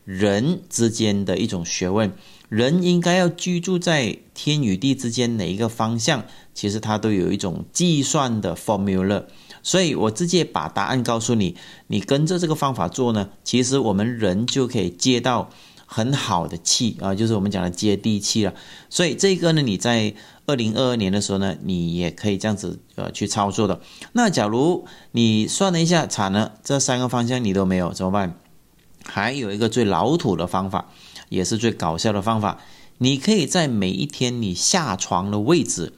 [0.05, 2.13] 人之间的一种学问，
[2.49, 9.25] 人应该要居住在天与地之间哪一个方向，其实它都有一种计算的 formula。
[9.65, 11.57] 所以我直接把答案告诉你，
[11.89, 15.51] 你跟着这个方法做呢，其实我们人就可以接到
[15.87, 18.55] 很好的气啊，就是我们讲的接地气了。
[18.89, 20.15] 所以这个呢，你在。
[20.47, 23.81] 二零二二年的时候呢，你也可以这样子呃去操作的。
[24.13, 28.39] 那假如你算了一下，惨了，这三个方向你都没有怎么办？
[29.07, 30.91] 还有一个最老土的方法，
[31.31, 32.59] 也是最搞笑的方法，
[32.99, 35.95] 你可以在每一天你下床的位置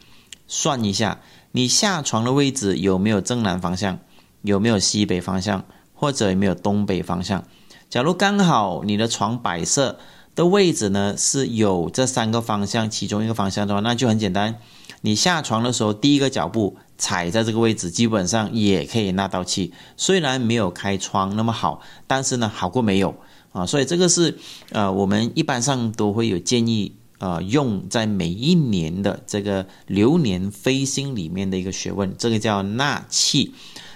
[0.46, 1.20] 算一下，
[1.50, 3.98] 你下床的位置有没有正南方向，
[4.42, 7.44] 有没有西北方向，或者有没有东北方向。
[7.88, 9.98] 假如刚好你的床摆设。
[10.36, 14.56] 的位置呢是有这三个方向，其中一个方向的话，那就很简单。
[15.00, 19.72] 你下床的时候，第一个脚步踩在这个位置，基本上也可以纳到气。
[19.96, 23.16] 虽然没有开窗那么好，但是呢，好过没有
[23.52, 23.64] 啊。
[23.64, 24.36] 所以这个是
[24.72, 33.54] 呃，我们一般上都会有建议呃，用在每一年的这个流年飞星里面的一个学问，这个叫纳气。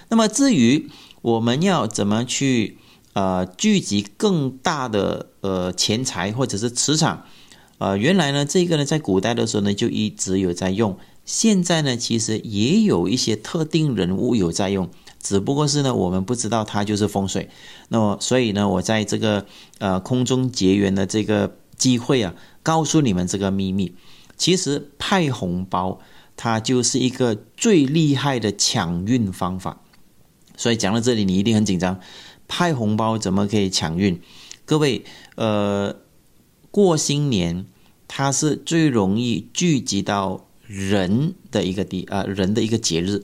[0.09, 0.89] 那么至于
[1.21, 2.79] 我们要怎么去？
[3.13, 7.25] 呃，聚集更大的呃钱财或者是磁场，
[7.77, 10.97] 呃，原来呢，这个呢，在古代的时候呢，就一直有在用。
[11.25, 14.89] 现在呢，其实也有一些特定人物有在用，
[15.21, 17.49] 只不过是呢，我们不知道它就是风水。
[17.89, 19.45] 那么，所以呢，我在这个
[19.79, 23.93] 呃空中结缘的这个机会啊，告诉你们这个秘密。
[24.35, 25.99] 其实派红包，
[26.35, 29.81] 它就是一个最厉害的抢运方法。
[30.57, 31.99] 所以讲到这里，你一定很紧张。
[32.51, 34.21] 派红包怎么可以抢运？
[34.65, 35.95] 各位，呃，
[36.69, 37.65] 过新年
[38.09, 43.23] 它是最容易聚集到人的一个地啊，人的一个节日。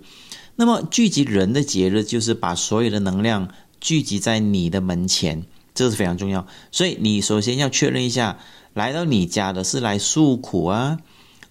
[0.55, 3.49] 那么聚集人的节日，就是把所有的能量
[3.81, 5.43] 聚集在你的门前，
[5.75, 6.47] 这是非常重要。
[6.71, 8.39] 所以你首先要确认一下，
[8.73, 10.99] 来到你家的是来诉苦啊，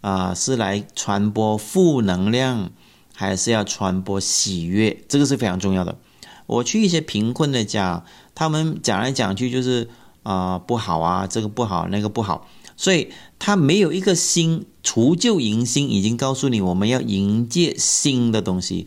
[0.01, 2.71] 啊，是来传播负能量，
[3.13, 5.05] 还是要传播喜悦？
[5.07, 5.99] 这个是非常重要的。
[6.47, 8.05] 我去一些贫困的家，
[8.35, 9.89] 他们讲来讲去就是
[10.23, 18.87] 啊不好啊，这个不好，那个不好，所以他没有一个新除旧迎新，已经告诉你我们要迎接新的东西。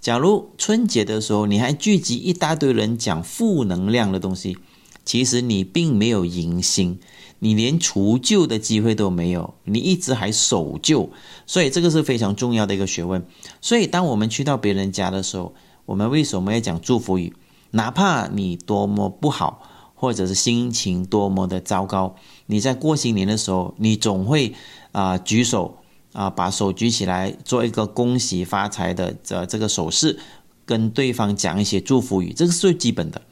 [0.00, 4.56] 假如春节的时候你还聚集一大堆人讲负能量的东西，
[5.04, 6.98] 其实你并没有迎新，
[7.40, 11.10] 你连除旧的机会都没有，你一直还守旧，
[11.46, 13.26] 所以这个是非常重要的一个学问。
[13.60, 15.54] 所以当我们去到别人家的时候，
[15.86, 17.34] 我们为什么要讲祝福语？
[17.70, 19.62] 哪怕你多么不好，
[19.94, 24.54] 或者是心情多么的糟糕，你在过新年的时候，你总会
[24.92, 25.78] 啊举手
[26.12, 30.18] 啊，把手举起来，做一个恭喜发财的这这个手势，
[30.64, 33.22] 跟对方讲一些祝福语，这个是最基本的。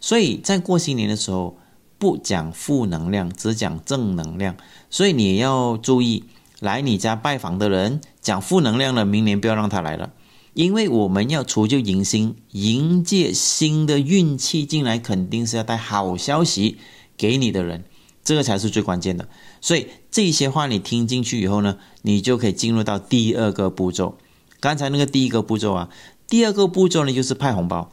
[0.00, 1.56] 所以在过新年的时候，
[1.98, 4.56] 不讲负能量，只讲正能量。
[4.90, 6.24] 所以你要注意，
[6.60, 10.10] 来你家拜访的人讲负能量的，明年不要让他来了。
[10.54, 16.78] 因为我们要除旧迎新，迎接新的运气进来，肯定是要带好消息
[17.16, 17.84] 给你的人，
[18.22, 19.28] 这个才是最关键的。
[19.60, 24.16] 所以这些话你听进去以后呢，你就可以进入到第二个步骤。
[24.60, 25.88] 刚才那个第一个步骤啊，
[26.28, 27.90] 第二个步骤呢就是派红包。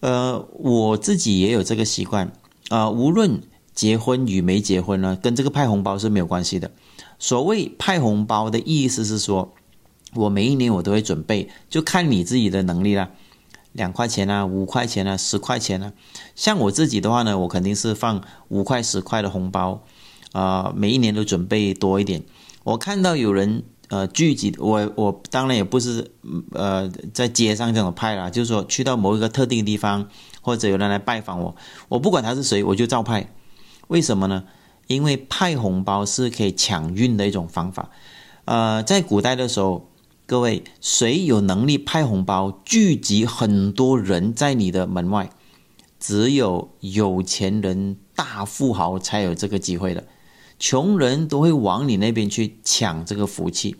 [0.00, 2.32] 呃，我自己也有这个习惯
[2.70, 3.40] 啊，无论
[3.72, 6.72] 结婚与没结婚呢，跟这个派红包是没有关系的。
[7.20, 9.54] 所谓派红包的意思是说。
[10.14, 13.10] 我每一年我都会准备，就看你自己的能力啦，
[13.72, 15.92] 两块钱啊，五块钱啊，十块钱啊。
[16.34, 19.84] 像我自己的话呢，我肯定是放五块、十块的红包，
[20.32, 22.22] 啊，每一年都准备多一点。
[22.64, 26.10] 我看到有人呃聚集，我我当然也不是
[26.52, 30.08] 呃在街上这种派啦，就是说去到某一个特定地方，
[30.40, 31.54] 或者有人来拜访我，
[31.90, 33.30] 我不管他是谁，我就照派。
[33.88, 34.44] 为什么呢？
[34.86, 37.90] 因为派红包是可以抢运的一种方法。
[38.46, 39.86] 呃，在古代的时候。
[40.28, 45.30] 各位，谁有能力派红包，聚集很多人在你的门外？
[45.98, 50.06] 只有有钱人大富豪才有这个机会的，
[50.58, 53.76] 穷人都会往你那边去抢这个福气，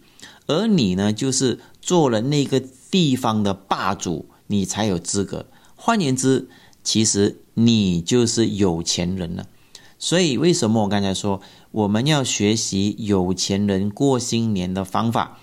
[0.46, 2.58] 而你呢，就是做了那个
[2.90, 5.50] 地方的霸主，你才有资格。
[5.76, 6.48] 换言之，
[6.82, 9.46] 其实你就是有钱人了。
[9.98, 11.42] 所以，为什么我刚才说
[11.72, 15.40] 我们要学习有钱人过新年的方法？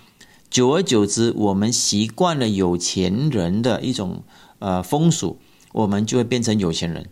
[0.50, 4.22] 久而久之，我们习惯了有钱人的一种
[4.58, 5.38] 呃风俗，
[5.72, 7.08] 我们就会变成有钱人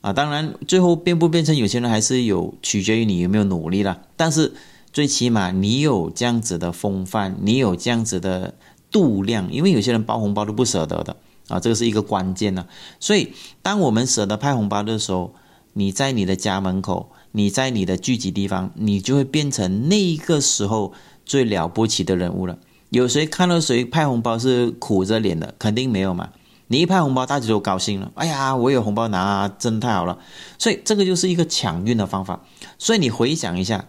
[0.00, 0.12] 啊。
[0.12, 4.02] 当然，最后变不变成有钱人，还是有取决于你有没有努力了。
[4.16, 4.54] 但是，
[4.92, 8.54] 最起码你有这样子的风范，你有这样子的
[8.90, 11.16] 度量，因为有些人包红包都不舍得的
[11.48, 12.66] 啊，这个是一个关键呢。
[12.98, 15.34] 所以，当我们舍得派红包的时候，
[15.74, 20.94] 你在你的家门口，你在你的聚集地方，你就会变成那个时候
[21.26, 22.56] 最了不起的人物了。
[22.90, 25.54] 有谁看到谁派红包是苦着脸的？
[25.58, 26.30] 肯定没有嘛！
[26.68, 28.12] 你一派红包，大家就高兴了。
[28.14, 30.18] 哎呀，我有红包拿，真太好了！
[30.58, 32.44] 所以这个就是一个抢运的方法。
[32.78, 33.86] 所以你回想一下，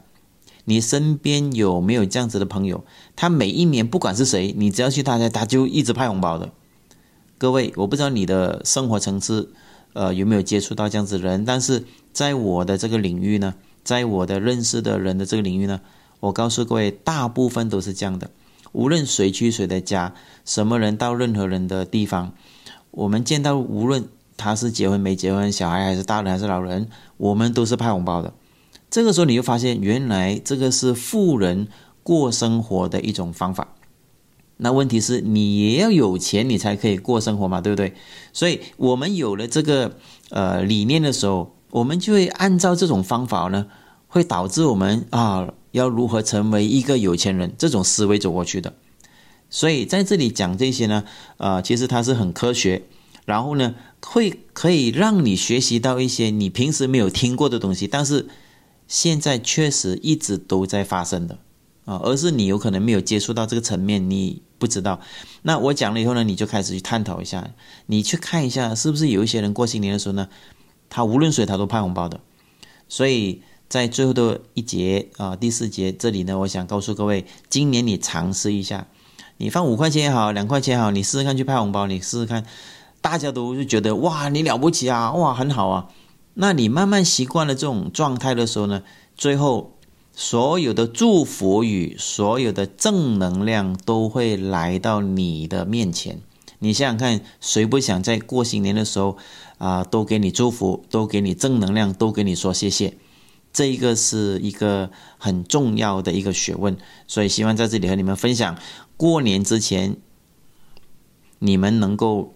[0.66, 2.84] 你身边有没有这样子的朋友？
[3.16, 6.50] 他每一年不管是谁，你只要去他家，他就一直派红包的。
[7.38, 9.52] 各位，我不知道你的生活层次。
[9.94, 11.44] 呃，有没有接触到这样子的人？
[11.44, 11.84] 但是
[12.14, 15.82] 在我的这个领域呢，在我的认识的人的这个领域呢，
[16.20, 18.30] 我告诉各位，大部分都是这样的。
[18.78, 20.14] 无论谁去谁的家，
[20.46, 22.34] 什么人到任何人的地方，
[22.92, 24.08] 我们见到无论
[24.38, 28.36] 他是结婚没结婚，小孩还是大人还是老人，我们都是派红包的。
[28.92, 31.68] 这个时候你就发现，原来这个是富人
[32.04, 33.70] 过生活的一种方法。
[34.58, 37.96] 那问题是你也要有钱，你才可以过生活嘛，对不对？
[38.32, 39.94] 所以我们有了这个
[40.30, 43.66] 呃理念的时候，我们就会按照这种方法呢，
[44.08, 48.74] 会导致我们啊要如何成为一个有钱人这种思维走过去的。
[49.50, 51.04] 所以在这里讲这些呢，
[51.38, 52.84] 呃，其实它是很科学，
[53.26, 58.28] 然后呢会可以让你学习到一些你平时没有听过的东西，但是
[58.88, 61.40] 现在确实一直都在发生的
[61.86, 64.42] 啊，而是你有可能没有接触到这个层面，你。
[64.60, 65.00] 不知道，
[65.44, 67.48] 那我讲了以后呢，你就开始去探讨一下，
[67.86, 70.30] 你去看一下，是不是有一些人过新年的时候呢，
[70.90, 72.20] 他无论谁他都派红包的。
[72.90, 78.88] 所以在最后的一节啊，第四节这里呢，我想告诉各位，今年你尝试一下，
[79.38, 82.46] 你放五块钱也好，两块钱也好，你试试看去派红包，你试试看，
[83.02, 85.88] 大家都就觉得哇，你了不起啊，哇，很好啊。
[86.36, 88.84] 那你慢慢习惯了这种状态的时候呢，
[89.16, 89.74] 最后。
[90.20, 96.20] 所有的祝福语，所有的正能量都会来到你的面前。
[96.58, 99.18] 你想想看，谁不想在过新年的时候
[99.60, 102.98] 啊，都给你祝福，都给你正能量，都给你说谢谢？
[103.58, 106.78] 这一个是一个很重要的一个学问。
[107.08, 108.56] 所以希望在这里和你们分享，
[108.98, 109.96] 过年之前
[111.40, 112.36] 你们能够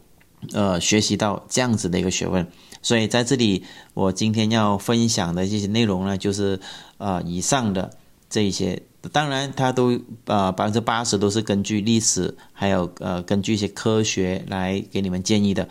[0.52, 2.48] 呃学习到这样子的一个学问。
[2.82, 3.64] 所以在这里，
[3.94, 6.60] 我今天要分享的这些内容呢，就是
[6.98, 7.92] 呃以上的
[8.28, 15.70] 这一些，当然它都呃百分之八十都是根据历史，还有呃根据一些科学来给你们建议的，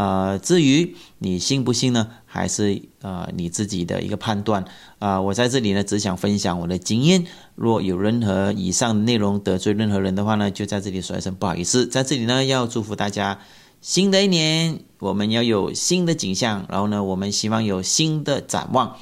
[0.00, 4.64] 呃至于你信不信呢，还是呃你自己的一个判断
[4.98, 5.20] 啊。
[5.20, 11.86] 我在这里呢只想分享我的经验，若有任何以上内容得罪任何人的话呢，就在这里说一声不好意思。
[11.86, 13.40] 在这里呢要祝福大家。
[13.82, 18.96] 新的一年，我们要有新的景象，然后呢，我们希望有新的展望，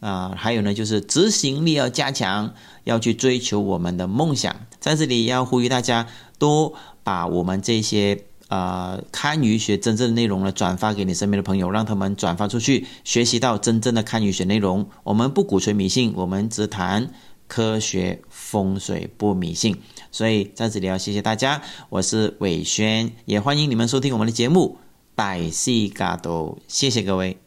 [0.00, 2.52] 啊，还有呢，就是执行力要加强，
[2.82, 4.56] 要去追求我们的梦想。
[4.80, 6.74] 在这里要呼吁大家，多
[7.04, 8.24] 把我们这些
[8.54, 14.88] 呃堪舆学真正的内容呢，转发给你身边的朋友，让他们转发出去，学习到真正的堪舆学内容。
[15.02, 17.10] 我们不鼓吹迷信，我们只谈
[17.48, 19.76] 科学风水，不迷信。
[20.12, 24.78] 所以在这里要谢谢大家，我是伟轩，也欢迎你们收听我们的节目
[25.16, 27.43] 《百戏嘎都》，谢谢各位。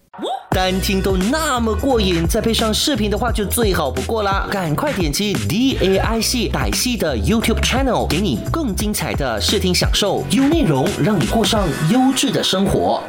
[0.49, 4.47] 单听都那么过瘾，再配上视频的话就最好不过啦！
[4.49, 13.03] 赶快点击 D A I C 百戏的 YouTube Channel，给你更精彩的视听享受，优内容让你过上优质的生活。